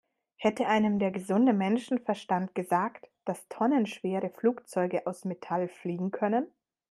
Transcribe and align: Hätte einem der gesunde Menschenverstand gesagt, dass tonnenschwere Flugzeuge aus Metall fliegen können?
Hätte 0.35 0.65
einem 0.65 0.97
der 0.97 1.11
gesunde 1.11 1.53
Menschenverstand 1.53 2.55
gesagt, 2.55 3.07
dass 3.23 3.47
tonnenschwere 3.49 4.31
Flugzeuge 4.31 5.05
aus 5.05 5.25
Metall 5.25 5.67
fliegen 5.67 6.09
können? 6.09 6.47